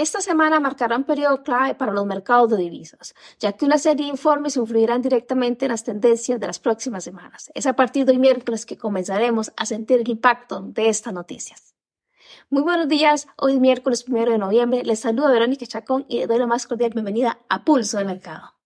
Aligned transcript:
Esta 0.00 0.22
semana 0.22 0.60
marcará 0.60 0.96
un 0.96 1.04
periodo 1.04 1.42
clave 1.42 1.74
para 1.74 1.92
los 1.92 2.06
mercados 2.06 2.48
de 2.48 2.56
divisas, 2.56 3.14
ya 3.38 3.52
que 3.52 3.66
una 3.66 3.76
serie 3.76 4.06
de 4.06 4.12
informes 4.12 4.56
influirán 4.56 5.02
directamente 5.02 5.66
en 5.66 5.72
las 5.72 5.84
tendencias 5.84 6.40
de 6.40 6.46
las 6.46 6.58
próximas 6.58 7.04
semanas. 7.04 7.50
Es 7.52 7.66
a 7.66 7.74
partir 7.74 8.06
de 8.06 8.12
hoy 8.12 8.18
miércoles 8.18 8.64
que 8.64 8.78
comenzaremos 8.78 9.52
a 9.58 9.66
sentir 9.66 10.00
el 10.00 10.08
impacto 10.08 10.62
de 10.62 10.88
estas 10.88 11.12
noticias. 11.12 11.74
Muy 12.48 12.62
buenos 12.62 12.88
días, 12.88 13.28
hoy 13.36 13.52
es 13.52 13.60
miércoles 13.60 14.04
primero 14.04 14.32
de 14.32 14.38
noviembre. 14.38 14.84
Les 14.84 15.00
saluda 15.00 15.30
Verónica 15.32 15.66
Chacón 15.66 16.06
y 16.08 16.20
les 16.20 16.28
doy 16.28 16.38
la 16.38 16.46
más 16.46 16.66
cordial 16.66 16.92
bienvenida 16.94 17.38
a 17.50 17.62
Pulso 17.66 17.98
de 17.98 18.06
Mercado. 18.06 18.59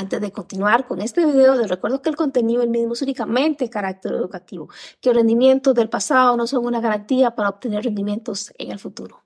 Antes 0.00 0.18
de 0.18 0.32
continuar 0.32 0.86
con 0.86 1.02
este 1.02 1.26
video, 1.26 1.54
les 1.54 1.68
recuerdo 1.68 2.00
que 2.00 2.08
el 2.08 2.16
contenido 2.16 2.62
el 2.62 2.70
mismo 2.70 2.94
es 2.94 3.02
únicamente 3.02 3.68
carácter 3.68 4.14
educativo, 4.14 4.70
que 4.98 5.10
los 5.10 5.16
rendimientos 5.18 5.74
del 5.74 5.90
pasado 5.90 6.38
no 6.38 6.46
son 6.46 6.64
una 6.64 6.80
garantía 6.80 7.34
para 7.34 7.50
obtener 7.50 7.84
rendimientos 7.84 8.50
en 8.56 8.70
el 8.70 8.78
futuro. 8.78 9.22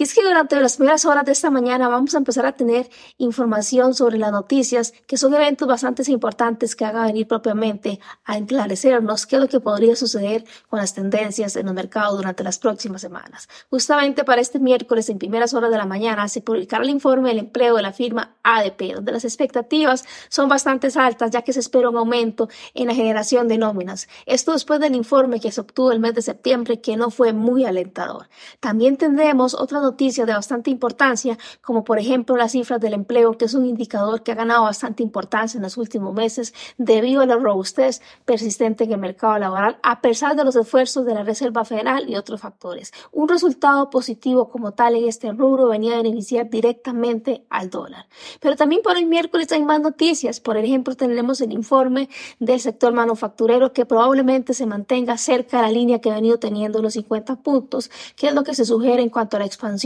Y 0.00 0.04
es 0.04 0.14
que 0.14 0.22
durante 0.22 0.54
las 0.60 0.76
primeras 0.76 1.04
horas 1.04 1.24
de 1.24 1.32
esta 1.32 1.50
mañana 1.50 1.88
vamos 1.88 2.14
a 2.14 2.18
empezar 2.18 2.46
a 2.46 2.52
tener 2.52 2.88
información 3.16 3.94
sobre 3.94 4.16
las 4.16 4.30
noticias, 4.30 4.92
que 5.08 5.16
son 5.16 5.34
eventos 5.34 5.66
bastante 5.66 6.08
importantes 6.12 6.76
que 6.76 6.84
hagan 6.84 7.08
venir 7.08 7.26
propiamente 7.26 7.98
a 8.24 8.36
enclarecernos 8.36 9.26
qué 9.26 9.34
es 9.34 9.42
lo 9.42 9.48
que 9.48 9.58
podría 9.58 9.96
suceder 9.96 10.44
con 10.68 10.78
las 10.78 10.94
tendencias 10.94 11.56
en 11.56 11.66
el 11.66 11.74
mercado 11.74 12.16
durante 12.16 12.44
las 12.44 12.60
próximas 12.60 13.00
semanas. 13.00 13.48
Justamente 13.70 14.22
para 14.22 14.40
este 14.40 14.60
miércoles, 14.60 15.08
en 15.08 15.18
primeras 15.18 15.52
horas 15.52 15.72
de 15.72 15.78
la 15.78 15.84
mañana, 15.84 16.28
se 16.28 16.42
publicará 16.42 16.84
el 16.84 16.90
informe 16.90 17.30
del 17.30 17.40
empleo 17.40 17.74
de 17.74 17.82
la 17.82 17.92
firma 17.92 18.36
ADP, 18.44 18.94
donde 18.94 19.10
las 19.10 19.24
expectativas 19.24 20.04
son 20.28 20.48
bastante 20.48 20.88
altas, 20.94 21.32
ya 21.32 21.42
que 21.42 21.52
se 21.52 21.58
espera 21.58 21.90
un 21.90 21.96
aumento 21.96 22.48
en 22.74 22.86
la 22.86 22.94
generación 22.94 23.48
de 23.48 23.58
nóminas. 23.58 24.08
Esto 24.26 24.52
después 24.52 24.78
del 24.78 24.94
informe 24.94 25.40
que 25.40 25.50
se 25.50 25.60
obtuvo 25.60 25.90
el 25.90 25.98
mes 25.98 26.14
de 26.14 26.22
septiembre, 26.22 26.80
que 26.80 26.96
no 26.96 27.10
fue 27.10 27.32
muy 27.32 27.64
alentador. 27.64 28.28
También 28.60 28.96
tendremos 28.96 29.54
otras 29.54 29.87
noticias 29.88 30.26
de 30.26 30.34
bastante 30.34 30.70
importancia, 30.70 31.38
como 31.62 31.82
por 31.82 31.98
ejemplo 31.98 32.36
las 32.36 32.52
cifras 32.52 32.80
del 32.80 32.94
empleo, 32.94 33.38
que 33.38 33.46
es 33.46 33.54
un 33.54 33.64
indicador 33.64 34.22
que 34.22 34.32
ha 34.32 34.34
ganado 34.34 34.64
bastante 34.64 35.02
importancia 35.02 35.58
en 35.58 35.62
los 35.62 35.76
últimos 35.76 36.12
meses 36.14 36.52
debido 36.76 37.22
a 37.22 37.26
la 37.26 37.36
robustez 37.36 38.02
persistente 38.24 38.84
en 38.84 38.92
el 38.92 38.98
mercado 38.98 39.38
laboral, 39.38 39.78
a 39.82 40.00
pesar 40.00 40.36
de 40.36 40.44
los 40.44 40.56
esfuerzos 40.56 41.06
de 41.06 41.14
la 41.14 41.22
Reserva 41.22 41.64
Federal 41.64 42.08
y 42.08 42.16
otros 42.16 42.40
factores. 42.40 42.92
Un 43.12 43.28
resultado 43.28 43.88
positivo 43.90 44.50
como 44.50 44.72
tal 44.72 44.94
en 44.94 45.08
este 45.08 45.32
rubro 45.32 45.68
venía 45.68 45.94
a 45.94 46.02
beneficiar 46.02 46.50
directamente 46.50 47.46
al 47.48 47.70
dólar. 47.70 48.06
Pero 48.40 48.56
también 48.56 48.82
por 48.82 48.96
el 48.98 49.06
miércoles 49.06 49.50
hay 49.52 49.62
más 49.62 49.80
noticias. 49.80 50.40
Por 50.40 50.56
ejemplo, 50.56 50.94
tendremos 50.96 51.40
el 51.40 51.52
informe 51.52 52.08
del 52.38 52.60
sector 52.60 52.92
manufacturero 52.92 53.72
que 53.72 53.86
probablemente 53.86 54.52
se 54.52 54.66
mantenga 54.66 55.16
cerca 55.16 55.58
de 55.58 55.62
la 55.62 55.72
línea 55.72 56.00
que 56.00 56.10
ha 56.10 56.14
venido 56.14 56.38
teniendo 56.38 56.82
los 56.82 56.92
50 56.92 57.36
puntos, 57.36 57.90
que 58.16 58.28
es 58.28 58.34
lo 58.34 58.44
que 58.44 58.54
se 58.54 58.64
sugiere 58.64 59.02
en 59.02 59.10
cuanto 59.10 59.36
a 59.36 59.40
la 59.40 59.46
expansión 59.46 59.77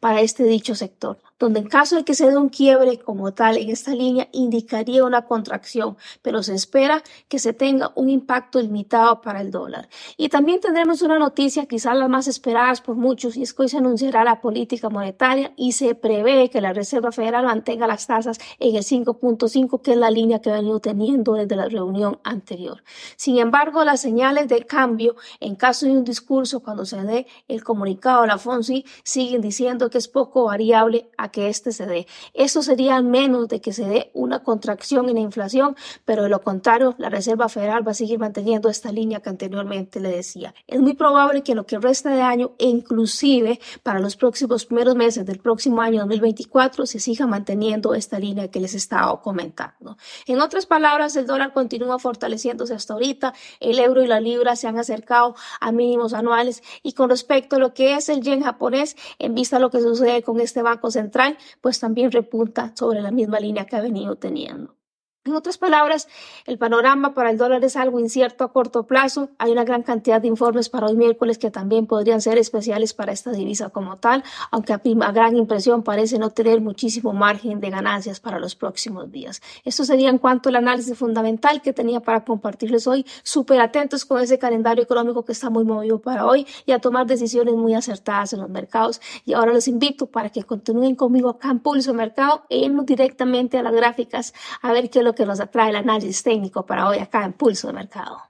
para 0.00 0.20
este 0.20 0.44
dicho 0.44 0.74
sector 0.74 1.18
donde 1.40 1.60
en 1.60 1.68
caso 1.68 1.96
de 1.96 2.04
que 2.04 2.14
se 2.14 2.30
dé 2.30 2.36
un 2.36 2.50
quiebre 2.50 2.98
como 2.98 3.32
tal 3.32 3.56
en 3.56 3.70
esta 3.70 3.92
línea 3.92 4.28
indicaría 4.30 5.04
una 5.04 5.24
contracción, 5.24 5.96
pero 6.22 6.42
se 6.42 6.54
espera 6.54 7.02
que 7.28 7.38
se 7.38 7.52
tenga 7.52 7.90
un 7.96 8.10
impacto 8.10 8.60
limitado 8.60 9.22
para 9.22 9.40
el 9.40 9.50
dólar. 9.50 9.88
Y 10.16 10.28
también 10.28 10.60
tendremos 10.60 11.02
una 11.02 11.18
noticia, 11.18 11.66
quizás 11.66 11.96
la 11.96 12.08
más 12.08 12.28
esperada 12.28 12.60
por 12.84 12.94
muchos, 12.94 13.36
y 13.36 13.42
es 13.42 13.54
que 13.54 13.62
hoy 13.62 13.68
se 13.70 13.78
anunciará 13.78 14.22
la 14.22 14.40
política 14.40 14.90
monetaria 14.90 15.52
y 15.56 15.72
se 15.72 15.94
prevé 15.94 16.50
que 16.50 16.60
la 16.60 16.74
Reserva 16.74 17.10
Federal 17.10 17.46
mantenga 17.46 17.86
las 17.86 18.06
tasas 18.06 18.38
en 18.58 18.76
el 18.76 18.82
5.5, 18.82 19.80
que 19.80 19.92
es 19.92 19.96
la 19.96 20.10
línea 20.10 20.40
que 20.40 20.50
ha 20.50 20.54
venido 20.54 20.78
teniendo 20.78 21.34
desde 21.34 21.56
la 21.56 21.68
reunión 21.68 22.20
anterior. 22.22 22.84
Sin 23.16 23.38
embargo, 23.38 23.82
las 23.82 24.02
señales 24.02 24.46
de 24.48 24.66
cambio 24.66 25.16
en 25.40 25.56
caso 25.56 25.86
de 25.86 25.92
un 25.92 26.04
discurso 26.04 26.60
cuando 26.60 26.84
se 26.84 27.02
dé 27.02 27.26
el 27.48 27.64
comunicado 27.64 28.22
de 28.22 28.28
la 28.28 28.38
FONSI 28.38 28.84
siguen 29.02 29.40
diciendo 29.40 29.88
que 29.88 29.96
es 29.96 30.08
poco 30.08 30.44
variable 30.44 31.08
a 31.16 31.29
que 31.30 31.48
este 31.48 31.72
se 31.72 31.86
dé. 31.86 32.06
Eso 32.34 32.62
sería 32.62 32.96
al 32.96 33.04
menos 33.04 33.48
de 33.48 33.60
que 33.60 33.72
se 33.72 33.84
dé 33.86 34.10
una 34.14 34.42
contracción 34.42 35.08
en 35.08 35.14
la 35.16 35.20
inflación, 35.20 35.76
pero 36.04 36.22
de 36.22 36.28
lo 36.28 36.40
contrario, 36.40 36.94
la 36.98 37.08
Reserva 37.08 37.48
Federal 37.48 37.86
va 37.86 37.92
a 37.92 37.94
seguir 37.94 38.18
manteniendo 38.18 38.68
esta 38.68 38.92
línea 38.92 39.20
que 39.20 39.30
anteriormente 39.30 40.00
le 40.00 40.10
decía. 40.10 40.54
Es 40.66 40.80
muy 40.80 40.94
probable 40.94 41.42
que 41.42 41.54
lo 41.54 41.66
que 41.66 41.78
resta 41.78 42.10
de 42.10 42.22
año 42.22 42.52
e 42.58 42.66
inclusive 42.66 43.60
para 43.82 44.00
los 44.00 44.16
próximos 44.16 44.66
primeros 44.66 44.96
meses 44.96 45.26
del 45.26 45.38
próximo 45.38 45.80
año 45.80 46.00
2024 46.00 46.86
se 46.86 47.00
siga 47.00 47.26
manteniendo 47.26 47.94
esta 47.94 48.18
línea 48.18 48.48
que 48.48 48.60
les 48.60 48.74
estaba 48.74 49.20
comentando. 49.22 49.96
En 50.26 50.40
otras 50.40 50.66
palabras, 50.66 51.16
el 51.16 51.26
dólar 51.26 51.52
continúa 51.52 51.98
fortaleciéndose 51.98 52.74
hasta 52.74 52.94
ahorita, 52.94 53.34
el 53.60 53.78
euro 53.78 54.02
y 54.02 54.06
la 54.06 54.20
libra 54.20 54.56
se 54.56 54.68
han 54.68 54.78
acercado 54.78 55.34
a 55.60 55.72
mínimos 55.72 56.14
anuales 56.14 56.62
y 56.82 56.92
con 56.92 57.10
respecto 57.10 57.56
a 57.56 57.58
lo 57.58 57.74
que 57.74 57.94
es 57.94 58.08
el 58.08 58.20
yen 58.22 58.42
japonés, 58.42 58.96
en 59.18 59.34
vista 59.34 59.56
de 59.56 59.62
lo 59.62 59.70
que 59.70 59.80
sucede 59.80 60.22
con 60.22 60.40
este 60.40 60.62
Banco 60.62 60.90
Central, 60.90 61.19
pues 61.60 61.80
también 61.80 62.10
repunta 62.12 62.72
sobre 62.76 63.02
la 63.02 63.10
misma 63.10 63.40
línea 63.40 63.66
que 63.66 63.76
ha 63.76 63.80
venido 63.80 64.16
teniendo. 64.16 64.79
En 65.26 65.34
otras 65.34 65.58
palabras, 65.58 66.08
el 66.46 66.56
panorama 66.56 67.12
para 67.12 67.28
el 67.30 67.36
dólar 67.36 67.62
es 67.62 67.76
algo 67.76 68.00
incierto 68.00 68.42
a 68.42 68.54
corto 68.54 68.86
plazo. 68.86 69.28
Hay 69.36 69.52
una 69.52 69.64
gran 69.64 69.82
cantidad 69.82 70.18
de 70.18 70.28
informes 70.28 70.70
para 70.70 70.86
hoy 70.86 70.96
miércoles 70.96 71.36
que 71.36 71.50
también 71.50 71.86
podrían 71.86 72.22
ser 72.22 72.38
especiales 72.38 72.94
para 72.94 73.12
esta 73.12 73.30
divisa 73.30 73.68
como 73.68 73.98
tal, 73.98 74.24
aunque 74.50 74.72
a, 74.72 74.80
a 74.80 75.12
gran 75.12 75.36
impresión 75.36 75.82
parece 75.82 76.18
no 76.18 76.30
tener 76.30 76.62
muchísimo 76.62 77.12
margen 77.12 77.60
de 77.60 77.68
ganancias 77.68 78.18
para 78.18 78.38
los 78.38 78.56
próximos 78.56 79.12
días. 79.12 79.42
Esto 79.62 79.84
sería 79.84 80.08
en 80.08 80.16
cuanto 80.16 80.48
al 80.48 80.56
análisis 80.56 80.96
fundamental 80.96 81.60
que 81.60 81.74
tenía 81.74 82.00
para 82.00 82.24
compartirles 82.24 82.86
hoy. 82.86 83.04
Súper 83.22 83.60
atentos 83.60 84.06
con 84.06 84.22
ese 84.22 84.38
calendario 84.38 84.82
económico 84.82 85.26
que 85.26 85.32
está 85.32 85.50
muy 85.50 85.64
movido 85.64 86.00
para 86.00 86.24
hoy 86.24 86.46
y 86.64 86.72
a 86.72 86.78
tomar 86.78 87.06
decisiones 87.06 87.52
muy 87.56 87.74
acertadas 87.74 88.32
en 88.32 88.40
los 88.40 88.48
mercados. 88.48 89.02
Y 89.26 89.34
ahora 89.34 89.52
les 89.52 89.68
invito 89.68 90.06
para 90.06 90.30
que 90.30 90.44
continúen 90.44 90.94
conmigo 90.94 91.28
acá 91.28 91.50
en 91.50 91.58
Pulso 91.58 91.92
Mercado 91.92 92.44
e 92.48 92.56
irnos 92.56 92.86
directamente 92.86 93.58
a 93.58 93.62
las 93.62 93.74
gráficas 93.74 94.32
a 94.62 94.72
ver 94.72 94.88
qué 94.88 95.02
lo 95.02 95.09
que 95.14 95.26
nos 95.26 95.40
atrae 95.40 95.70
el 95.70 95.76
análisis 95.76 96.22
técnico 96.22 96.66
para 96.66 96.88
hoy 96.88 96.98
acá 96.98 97.24
en 97.24 97.32
Pulso 97.32 97.66
de 97.68 97.72
Mercado. 97.72 98.22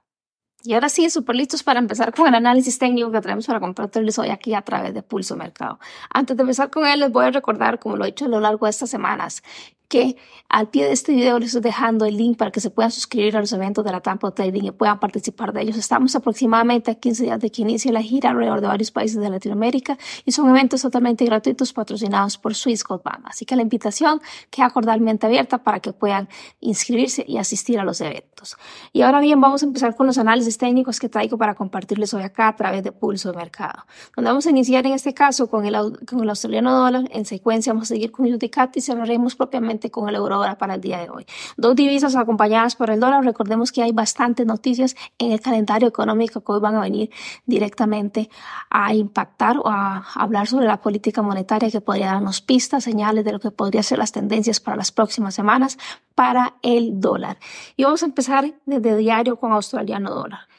Y 0.63 0.73
ahora 0.73 0.89
sí, 0.89 1.09
súper 1.09 1.35
listos 1.35 1.63
para 1.63 1.79
empezar 1.79 2.13
con 2.13 2.27
el 2.27 2.35
análisis 2.35 2.77
técnico 2.77 3.11
que 3.11 3.21
traemos 3.21 3.47
para 3.47 3.59
compartirles 3.59 4.19
hoy 4.19 4.29
aquí 4.29 4.53
a 4.53 4.61
través 4.61 4.93
de 4.93 5.01
Pulso 5.01 5.35
Mercado. 5.35 5.79
Antes 6.13 6.37
de 6.37 6.41
empezar 6.41 6.69
con 6.69 6.85
él, 6.85 6.99
les 6.99 7.11
voy 7.11 7.25
a 7.25 7.31
recordar, 7.31 7.79
como 7.79 7.97
lo 7.97 8.05
he 8.05 8.09
hecho 8.09 8.25
a 8.25 8.27
lo 8.27 8.39
largo 8.39 8.67
de 8.67 8.69
estas 8.69 8.89
semanas, 8.89 9.41
que 9.91 10.15
al 10.47 10.69
pie 10.69 10.85
de 10.85 10.93
este 10.93 11.11
video 11.11 11.37
les 11.37 11.49
estoy 11.49 11.61
dejando 11.61 12.05
el 12.05 12.15
link 12.15 12.37
para 12.37 12.49
que 12.49 12.61
se 12.61 12.69
puedan 12.69 12.91
suscribir 12.91 13.35
a 13.35 13.41
los 13.41 13.51
eventos 13.51 13.83
de 13.83 13.91
la 13.91 13.99
Tampa 13.99 14.31
Trading 14.31 14.63
y 14.63 14.71
puedan 14.71 14.99
participar 14.99 15.51
de 15.51 15.61
ellos. 15.61 15.75
Estamos 15.75 16.15
aproximadamente 16.15 16.91
a 16.91 16.95
15 16.95 17.23
días 17.23 17.39
de 17.39 17.51
que 17.51 17.61
inicie 17.61 17.91
la 17.91 18.01
gira 18.01 18.29
alrededor 18.29 18.61
de 18.61 18.67
varios 18.67 18.89
países 18.89 19.19
de 19.19 19.29
Latinoamérica 19.29 19.97
y 20.25 20.31
son 20.31 20.49
eventos 20.49 20.81
totalmente 20.81 21.25
gratuitos 21.25 21.73
patrocinados 21.73 22.37
por 22.37 22.55
Swiss 22.55 22.85
Gold 22.85 23.03
Bank. 23.03 23.25
Así 23.25 23.45
que 23.45 23.57
la 23.57 23.63
invitación 23.63 24.21
queda 24.49 24.69
cordialmente 24.69 25.27
abierta 25.27 25.57
para 25.57 25.81
que 25.81 25.91
puedan 25.91 26.29
inscribirse 26.61 27.25
y 27.27 27.37
asistir 27.37 27.77
a 27.77 27.83
los 27.83 27.99
eventos. 27.99 28.55
Y 28.93 29.01
ahora 29.01 29.19
bien, 29.19 29.41
vamos 29.41 29.61
a 29.61 29.65
empezar 29.65 29.95
con 29.95 30.07
los 30.07 30.17
análisis 30.17 30.57
técnicos 30.57 31.01
que 31.01 31.09
traigo 31.09 31.37
para 31.37 31.53
compartirles 31.53 32.13
hoy 32.13 32.23
acá 32.23 32.47
a 32.47 32.55
través 32.55 32.83
de 32.83 32.93
Pulso 32.93 33.31
de 33.31 33.37
Mercado. 33.37 33.85
Donde 34.15 34.29
vamos 34.29 34.45
a 34.47 34.49
iniciar 34.51 34.85
en 34.85 34.93
este 34.93 35.13
caso 35.13 35.49
con 35.49 35.65
el, 35.65 35.75
con 36.05 36.23
el 36.23 36.29
australiano 36.29 36.73
dólar. 36.77 37.09
En 37.11 37.25
secuencia 37.25 37.73
vamos 37.73 37.91
a 37.91 37.93
seguir 37.95 38.11
con 38.11 38.31
UTCAT 38.31 38.77
y 38.77 38.81
cerraremos 38.81 39.35
propiamente 39.35 39.80
con 39.89 40.09
el 40.09 40.15
euro 40.15 40.35
ahora 40.35 40.57
para 40.57 40.75
el 40.75 40.81
día 40.81 40.99
de 40.99 41.09
hoy. 41.09 41.25
Dos 41.57 41.75
divisas 41.75 42.15
acompañadas 42.15 42.75
por 42.75 42.89
el 42.89 42.99
dólar. 42.99 43.23
Recordemos 43.23 43.71
que 43.71 43.81
hay 43.81 43.91
bastantes 43.91 44.45
noticias 44.45 44.95
en 45.17 45.31
el 45.31 45.41
calendario 45.41 45.87
económico 45.87 46.41
que 46.41 46.51
hoy 46.51 46.59
van 46.59 46.75
a 46.75 46.81
venir 46.81 47.09
directamente 47.45 48.29
a 48.69 48.93
impactar 48.93 49.57
o 49.57 49.67
a 49.67 50.05
hablar 50.15 50.47
sobre 50.47 50.67
la 50.67 50.81
política 50.81 51.21
monetaria 51.21 51.71
que 51.71 51.81
podría 51.81 52.07
darnos 52.07 52.41
pistas, 52.41 52.83
señales 52.83 53.25
de 53.25 53.31
lo 53.31 53.39
que 53.39 53.51
podrían 53.51 53.83
ser 53.83 53.97
las 53.97 54.11
tendencias 54.11 54.59
para 54.59 54.77
las 54.77 54.91
próximas 54.91 55.33
semanas 55.33 55.77
para 56.15 56.55
el 56.61 56.99
dólar. 56.99 57.37
Y 57.75 57.83
vamos 57.83 58.03
a 58.03 58.05
empezar 58.05 58.53
desde 58.65 58.97
diario 58.97 59.37
con 59.37 59.51
australiano 59.53 60.13
dólar. 60.13 60.50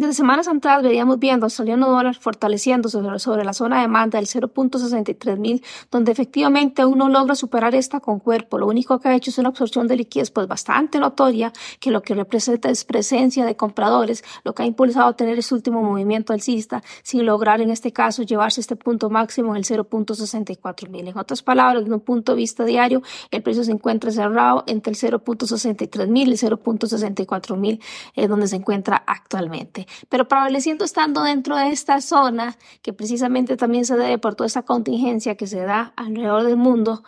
Desde 0.00 0.14
semanas 0.14 0.48
atrás 0.48 0.82
veíamos 0.82 1.18
viendo 1.18 1.44
australiano 1.44 1.90
dólar 1.90 2.16
fortaleciendo 2.16 2.88
sobre, 2.88 3.44
la 3.44 3.52
zona 3.52 3.76
de 3.76 3.82
demanda 3.82 4.18
del 4.18 4.26
0.63 4.26 5.36
mil, 5.36 5.62
donde 5.90 6.10
efectivamente 6.10 6.80
aún 6.80 6.96
no 6.96 7.10
logra 7.10 7.34
superar 7.34 7.74
esta 7.74 8.00
con 8.00 8.18
cuerpo. 8.18 8.56
Lo 8.56 8.66
único 8.66 8.98
que 8.98 9.08
ha 9.08 9.14
hecho 9.14 9.28
es 9.28 9.36
una 9.36 9.50
absorción 9.50 9.88
de 9.88 9.96
liquidez 9.96 10.30
pues 10.30 10.48
bastante 10.48 10.98
notoria, 10.98 11.52
que 11.80 11.90
lo 11.90 12.00
que 12.00 12.14
representa 12.14 12.70
es 12.70 12.86
presencia 12.86 13.44
de 13.44 13.56
compradores, 13.56 14.24
lo 14.42 14.54
que 14.54 14.62
ha 14.62 14.64
impulsado 14.64 15.08
a 15.08 15.16
tener 15.16 15.38
ese 15.38 15.54
último 15.54 15.82
movimiento 15.82 16.32
alcista, 16.32 16.82
sin 17.02 17.26
lograr 17.26 17.60
en 17.60 17.68
este 17.68 17.92
caso 17.92 18.22
llevarse 18.22 18.62
este 18.62 18.76
punto 18.76 19.10
máximo 19.10 19.50
en 19.50 19.58
el 19.58 19.64
0.64 19.66 20.88
mil. 20.88 21.08
En 21.08 21.18
otras 21.18 21.42
palabras, 21.42 21.84
desde 21.84 21.94
un 21.94 22.00
punto 22.00 22.32
de 22.32 22.36
vista 22.36 22.64
diario, 22.64 23.02
el 23.30 23.42
precio 23.42 23.64
se 23.64 23.72
encuentra 23.72 24.10
cerrado 24.10 24.64
entre 24.66 24.94
el 24.94 24.98
0.63 24.98 26.06
mil 26.06 26.28
y 26.28 26.32
el 26.32 26.38
0.64 26.38 27.54
mil, 27.58 27.82
es 28.14 28.28
donde 28.30 28.48
se 28.48 28.56
encuentra 28.56 29.04
actualmente 29.06 29.89
pero 30.08 30.28
prevaleciendo 30.28 30.84
estando 30.84 31.22
dentro 31.22 31.56
de 31.56 31.68
esta 31.70 32.00
zona, 32.00 32.56
que 32.82 32.92
precisamente 32.92 33.56
también 33.56 33.84
se 33.84 33.96
debe 33.96 34.18
por 34.18 34.34
toda 34.34 34.46
esta 34.46 34.62
contingencia 34.62 35.36
que 35.36 35.46
se 35.46 35.60
da 35.60 35.92
alrededor 35.96 36.44
del 36.44 36.56
mundo, 36.56 37.02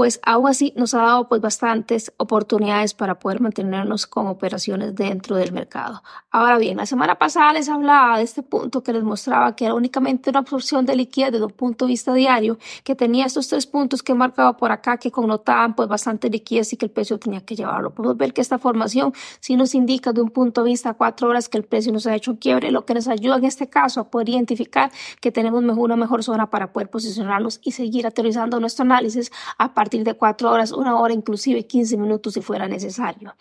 pues 0.00 0.18
aún 0.22 0.48
así 0.48 0.72
nos 0.76 0.94
ha 0.94 1.02
dado 1.02 1.28
pues 1.28 1.42
bastantes 1.42 2.10
oportunidades 2.16 2.94
para 2.94 3.18
poder 3.18 3.42
mantenernos 3.42 4.06
con 4.06 4.28
operaciones 4.28 4.94
dentro 4.94 5.36
del 5.36 5.52
mercado. 5.52 6.02
Ahora 6.30 6.56
bien, 6.56 6.78
la 6.78 6.86
semana 6.86 7.18
pasada 7.18 7.52
les 7.52 7.68
hablaba 7.68 8.16
de 8.16 8.24
este 8.24 8.42
punto 8.42 8.82
que 8.82 8.94
les 8.94 9.02
mostraba 9.02 9.54
que 9.54 9.66
era 9.66 9.74
únicamente 9.74 10.30
una 10.30 10.38
absorción 10.38 10.86
de 10.86 10.96
liquidez 10.96 11.32
desde 11.32 11.44
un 11.44 11.50
punto 11.50 11.84
de 11.84 11.90
vista 11.90 12.14
diario, 12.14 12.56
que 12.82 12.94
tenía 12.94 13.26
estos 13.26 13.48
tres 13.48 13.66
puntos 13.66 14.02
que 14.02 14.12
he 14.12 14.14
marcado 14.14 14.56
por 14.56 14.72
acá 14.72 14.96
que 14.96 15.10
connotaban 15.10 15.74
pues 15.74 15.86
bastante 15.86 16.30
liquidez 16.30 16.72
y 16.72 16.78
que 16.78 16.86
el 16.86 16.92
precio 16.92 17.18
tenía 17.18 17.42
que 17.44 17.54
llevarlo. 17.54 17.92
Podemos 17.92 18.16
ver 18.16 18.32
que 18.32 18.40
esta 18.40 18.58
formación 18.58 19.12
sí 19.40 19.54
nos 19.54 19.74
indica 19.74 20.14
de 20.14 20.22
un 20.22 20.30
punto 20.30 20.64
de 20.64 20.70
vista 20.70 20.88
a 20.88 20.94
cuatro 20.94 21.28
horas 21.28 21.50
que 21.50 21.58
el 21.58 21.64
precio 21.64 21.92
nos 21.92 22.06
ha 22.06 22.14
hecho 22.14 22.30
un 22.30 22.38
quiebre, 22.38 22.70
lo 22.70 22.86
que 22.86 22.94
nos 22.94 23.06
ayuda 23.06 23.36
en 23.36 23.44
este 23.44 23.68
caso 23.68 24.00
a 24.00 24.08
poder 24.08 24.30
identificar 24.30 24.90
que 25.20 25.30
tenemos 25.30 25.62
mejor, 25.62 25.82
una 25.82 25.96
mejor 25.96 26.24
zona 26.24 26.48
para 26.48 26.72
poder 26.72 26.88
posicionarnos 26.88 27.60
y 27.62 27.72
seguir 27.72 28.06
aterrizando 28.06 28.58
nuestro 28.60 28.84
análisis 28.84 29.30
a 29.58 29.74
partir 29.74 29.89
de 29.90 30.14
cuatro 30.14 30.50
horas, 30.50 30.72
una 30.72 30.98
hora, 30.98 31.12
inclusive 31.12 31.66
15 31.66 31.96
minutos 31.96 32.34
si 32.34 32.40
fuera 32.40 32.68
necesario. 32.68 33.34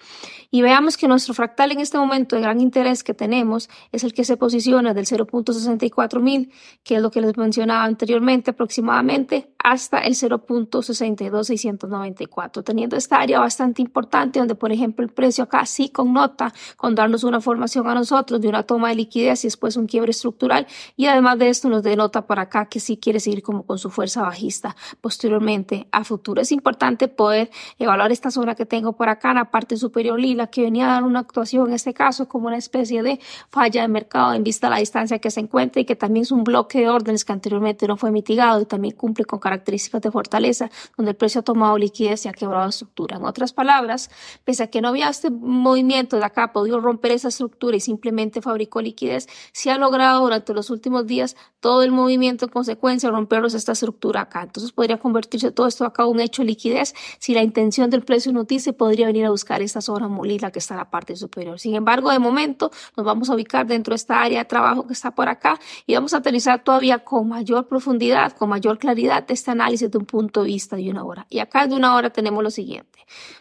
Y 0.51 0.61
veamos 0.61 0.97
que 0.97 1.07
nuestro 1.07 1.33
fractal 1.33 1.71
en 1.71 1.79
este 1.79 1.97
momento 1.97 2.35
de 2.35 2.41
gran 2.41 2.59
interés 2.59 3.03
que 3.03 3.13
tenemos 3.13 3.69
es 3.91 4.03
el 4.03 4.13
que 4.13 4.23
se 4.23 4.35
posiciona 4.35 4.93
del 4.93 5.05
0.64 5.05 6.19
mil, 6.19 6.51
que 6.83 6.95
es 6.95 7.01
lo 7.01 7.11
que 7.11 7.21
les 7.21 7.37
mencionaba 7.37 7.83
anteriormente 7.83 8.51
aproximadamente, 8.51 9.53
hasta 9.71 9.99
el 9.99 10.15
0.62694, 10.15 12.63
teniendo 12.63 12.95
esta 12.95 13.19
área 13.19 13.39
bastante 13.39 13.83
importante 13.83 14.39
donde, 14.39 14.55
por 14.55 14.71
ejemplo, 14.71 15.05
el 15.05 15.11
precio 15.11 15.43
acá 15.43 15.63
sí 15.67 15.89
connota 15.89 16.51
con 16.75 16.95
darnos 16.95 17.23
una 17.23 17.39
formación 17.39 17.87
a 17.87 17.93
nosotros 17.93 18.41
de 18.41 18.49
una 18.49 18.63
toma 18.63 18.89
de 18.89 18.95
liquidez 18.95 19.43
y 19.43 19.47
después 19.47 19.77
un 19.77 19.85
quiebre 19.85 20.09
estructural 20.09 20.65
y 20.97 21.05
además 21.05 21.37
de 21.37 21.49
esto 21.49 21.69
nos 21.69 21.83
denota 21.83 22.25
para 22.25 22.41
acá 22.43 22.65
que 22.65 22.79
sí 22.79 22.97
quiere 22.97 23.19
seguir 23.19 23.43
como 23.43 23.63
con 23.63 23.77
su 23.77 23.91
fuerza 23.91 24.23
bajista 24.23 24.75
posteriormente 25.01 25.87
a 25.91 26.03
futuro. 26.03 26.41
Es 26.41 26.51
importante 26.51 27.07
poder 27.07 27.51
evaluar 27.77 28.11
esta 28.11 28.31
zona 28.31 28.55
que 28.55 28.65
tengo 28.65 28.93
por 28.93 29.07
acá 29.07 29.29
en 29.29 29.35
la 29.35 29.51
parte 29.51 29.77
superior 29.77 30.19
lila 30.19 30.47
que 30.47 30.63
venía 30.63 30.87
a 30.87 30.93
dar 30.93 31.03
una 31.03 31.19
actuación 31.19 31.67
en 31.67 31.75
este 31.75 31.93
caso 31.93 32.27
como 32.27 32.47
una 32.47 32.57
especie 32.57 33.03
de 33.03 33.19
falla 33.51 33.83
de 33.83 33.87
mercado 33.87 34.33
en 34.33 34.43
vista 34.43 34.65
a 34.65 34.71
la 34.71 34.77
distancia 34.77 35.19
que 35.19 35.29
se 35.29 35.41
encuentra 35.41 35.81
y 35.81 35.85
que 35.85 35.95
también 35.95 36.23
es 36.23 36.31
un 36.31 36.43
bloque 36.43 36.79
de 36.79 36.89
órdenes 36.89 37.23
que 37.23 37.33
anteriormente 37.33 37.87
no 37.87 37.97
fue 37.97 38.09
mitigado 38.09 38.61
y 38.61 38.65
también 38.65 38.95
cumple 38.95 39.25
con 39.25 39.37
características 39.37 39.58
de 39.63 40.11
fortaleza 40.11 40.69
donde 40.97 41.11
el 41.11 41.17
precio 41.17 41.41
ha 41.41 41.43
tomado 41.43 41.77
liquidez 41.77 42.25
y 42.25 42.29
ha 42.29 42.33
quebrado 42.33 42.69
estructura. 42.69 43.17
En 43.17 43.25
otras 43.25 43.53
palabras, 43.53 44.09
pese 44.43 44.63
a 44.63 44.67
que 44.67 44.81
no 44.81 44.89
había 44.89 45.09
este 45.09 45.29
movimiento 45.29 46.17
de 46.17 46.25
acá, 46.25 46.51
podido 46.51 46.79
romper 46.79 47.11
esa 47.11 47.27
estructura 47.27 47.77
y 47.77 47.79
simplemente 47.79 48.41
fabricó 48.41 48.81
liquidez, 48.81 49.27
se 49.51 49.71
ha 49.71 49.77
logrado 49.77 50.21
durante 50.21 50.53
los 50.53 50.69
últimos 50.69 51.05
días 51.05 51.35
todo 51.59 51.83
el 51.83 51.91
movimiento 51.91 52.45
en 52.45 52.51
consecuencia 52.51 53.09
romperlos 53.09 53.53
esta 53.53 53.73
estructura 53.73 54.21
acá. 54.21 54.43
Entonces 54.43 54.71
podría 54.71 54.97
convertirse 54.97 55.51
todo 55.51 55.67
esto 55.67 55.85
acá 55.85 56.05
un 56.05 56.19
hecho 56.19 56.41
de 56.41 56.47
liquidez. 56.47 56.93
Si 57.19 57.33
la 57.33 57.43
intención 57.43 57.89
del 57.89 58.03
precio 58.03 58.31
dice, 58.43 58.73
podría 58.73 59.07
venir 59.07 59.25
a 59.25 59.29
buscar 59.29 59.61
esta 59.61 59.81
zona 59.81 60.07
molida 60.07 60.51
que 60.51 60.59
está 60.59 60.73
en 60.75 60.79
la 60.79 60.89
parte 60.89 61.15
superior. 61.15 61.59
Sin 61.59 61.75
embargo, 61.75 62.11
de 62.11 62.19
momento 62.19 62.71
nos 62.95 63.05
vamos 63.05 63.29
a 63.29 63.35
ubicar 63.35 63.67
dentro 63.67 63.91
de 63.91 63.95
esta 63.95 64.21
área 64.21 64.39
de 64.39 64.45
trabajo 64.45 64.87
que 64.87 64.93
está 64.93 65.11
por 65.11 65.27
acá 65.29 65.59
y 65.85 65.95
vamos 65.95 66.13
a 66.13 66.17
aterrizar 66.17 66.63
todavía 66.63 66.99
con 66.99 67.27
mayor 67.27 67.67
profundidad, 67.67 68.33
con 68.33 68.49
mayor 68.49 68.79
claridad 68.79 69.23
este 69.39 69.51
análisis 69.51 69.89
de 69.89 69.97
un 69.97 70.05
punto 70.05 70.43
de 70.43 70.47
vista 70.47 70.75
de 70.75 70.89
una 70.89 71.03
hora. 71.03 71.25
Y 71.29 71.39
acá 71.39 71.67
de 71.67 71.75
una 71.75 71.95
hora 71.95 72.09
tenemos 72.09 72.43
lo 72.43 72.51
siguiente. 72.51 72.99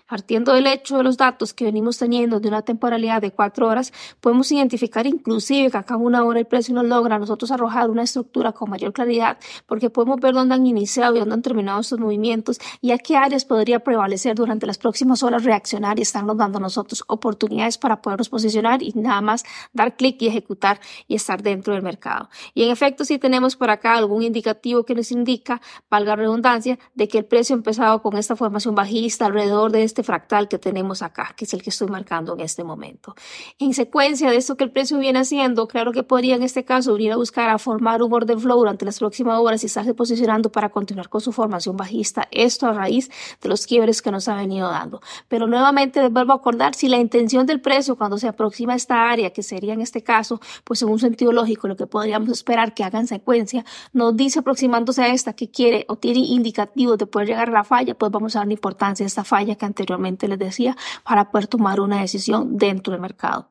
Partiendo 0.09 0.55
del 0.55 0.67
hecho 0.67 0.97
de 0.97 1.03
los 1.03 1.17
datos 1.19 1.53
que 1.53 1.67
venimos 1.67 1.99
teniendo 1.99 2.41
de 2.41 2.49
una 2.49 2.63
temporalidad 2.63 3.21
de 3.21 3.31
cuatro 3.31 3.69
horas, 3.69 3.93
podemos 4.21 4.51
identificar 4.51 5.07
inclusive 5.07 5.71
que 5.71 5.77
acá 5.77 5.97
una 5.97 6.25
hora 6.25 6.41
el 6.41 6.47
precio 6.47 6.75
nos 6.75 6.87
logra 6.87 7.17
a 7.17 7.19
nosotros 7.19 7.51
arrojar 7.51 7.91
una 7.91 8.05
estructura 8.05 8.53
con 8.53 8.71
mayor 8.71 8.93
claridad, 8.93 9.39
porque 9.67 9.91
podemos 9.91 10.19
ver 10.21 10.33
dónde 10.33 10.55
han 10.55 10.67
iniciado 10.67 11.17
y 11.17 11.19
dónde 11.19 11.35
han 11.35 11.43
terminado 11.43 11.81
estos 11.81 11.99
movimientos 11.99 12.59
y 12.81 12.93
a 12.93 12.99
qué 12.99 13.17
áreas 13.17 13.45
podría 13.45 13.81
prevalecer 13.81 14.35
durante 14.35 14.67
las 14.67 14.79
próximas 14.79 15.23
horas 15.23 15.45
reaccionar 15.45 15.99
y 15.99 16.03
estarnos 16.03 16.37
dando 16.37 16.59
a 16.59 16.61
nosotros 16.63 17.05
oportunidades 17.07 17.77
para 17.77 18.01
podernos 18.01 18.31
posicionar 18.31 18.83
y 18.83 18.93
nada 18.95 19.21
más 19.21 19.45
dar 19.73 19.97
clic 19.97 20.23
y 20.23 20.29
ejecutar 20.29 20.81
y 21.07 21.17
estar 21.17 21.43
dentro 21.43 21.75
del 21.75 21.83
mercado. 21.83 22.31
Y 22.55 22.63
en 22.63 22.71
efecto, 22.71 23.05
si 23.05 23.19
tenemos 23.19 23.57
por 23.57 23.71
acá 23.71 23.97
algún 23.97 24.23
indicativo 24.23 24.85
que 24.85 24.95
nos 24.95 25.13
indica, 25.13 25.61
valga 25.91 26.17
redundancia, 26.17 26.79
de 26.95 27.09
que 27.09 27.19
el 27.19 27.25
precio 27.25 27.55
ha 27.55 27.59
empezado 27.59 28.03
con 28.03 28.17
esta 28.17 28.37
formación 28.37 28.75
bajista 28.75 29.27
alrededor 29.27 29.73
de 29.73 29.83
este 29.83 30.03
fractal 30.03 30.49
que 30.49 30.59
tenemos 30.59 31.03
acá, 31.03 31.35
que 31.37 31.45
es 31.45 31.55
el 31.55 31.63
que 31.63 31.71
estoy 31.71 31.89
marcando 31.89 32.35
en 32.35 32.41
este 32.41 32.65
momento. 32.65 33.15
En 33.59 33.75
secuencia 33.75 34.31
de 34.31 34.37
esto 34.37 34.57
que 34.57 34.65
el 34.65 34.71
precio 34.71 34.99
viene 34.99 35.21
haciendo, 35.21 35.69
claro 35.69 35.93
que 35.93 36.03
podría 36.03 36.37
en 36.37 36.43
este 36.43 36.65
caso 36.65 36.93
venir 36.95 37.13
a 37.13 37.17
buscar 37.17 37.49
a 37.51 37.59
formar 37.59 38.03
un 38.03 38.13
order 38.13 38.39
flow 38.39 38.59
durante 38.59 38.85
las 38.85 38.99
próximas 38.99 39.39
horas 39.41 39.63
y 39.63 39.67
estarse 39.67 39.95
posicionando 39.95 40.51
para 40.51 40.69
continuar 40.69 41.09
con 41.09 41.21
su 41.21 41.33
formación 41.33 41.77
bajista. 41.77 42.29
Esto 42.31 42.67
a 42.67 42.73
raíz 42.73 43.11
de 43.41 43.49
los 43.49 43.67
quiebres 43.67 44.03
que 44.03 44.11
nos 44.11 44.29
ha 44.29 44.35
venido 44.35 44.69
dando. 44.69 45.01
Pero 45.29 45.47
nuevamente 45.47 46.03
les 46.03 46.13
vuelvo 46.13 46.33
a 46.33 46.37
acordar, 46.37 46.75
si 46.75 46.89
la 46.89 46.99
intención 46.99 47.47
del 47.47 47.61
precio 47.61 47.97
cuando 47.97 48.19
se 48.19 48.29
aproxima 48.29 48.75
a 48.75 48.77
esta 48.77 49.11
área, 49.11 49.31
que 49.31 49.43
sería 49.43 49.73
en 49.73 49.81
este 49.81 50.03
caso, 50.03 50.41
pues 50.65 50.83
en 50.83 50.89
un 50.89 50.99
sentido 50.99 51.33
lógico, 51.33 51.69
lo 51.69 51.77
que 51.77 51.87
podríamos 51.87 52.29
esperar 52.31 52.75
que 52.75 52.85
haga 52.85 52.99
en 52.99 53.07
secuencia, 53.07 53.65
nos 53.93 54.17
dice 54.17 54.41
aproximándose 54.41 55.03
a 55.03 55.09
esta 55.09 55.33
que 55.33 55.51
quiere 55.51 55.78
o 55.89 55.97
tiene 55.97 56.21
indicativos 56.21 56.99
de 56.99 57.07
poder 57.07 57.29
llegar 57.29 57.49
a 57.49 57.53
la 57.53 57.65
falla, 57.65 57.95
pues 57.95 58.11
vamos 58.11 58.37
a 58.37 58.41
dar 58.41 58.51
importancia 58.51 59.05
a 59.05 59.07
esta 59.07 59.25
falla 59.25 59.55
que 59.57 59.67
anteriormente 59.67 60.29
les 60.29 60.39
decía, 60.39 60.77
para 61.05 61.31
poder 61.31 61.47
tomar 61.47 61.81
una 61.81 62.01
decisión 62.01 62.57
dentro 62.57 62.93
del 62.93 63.01
mercado. 63.01 63.51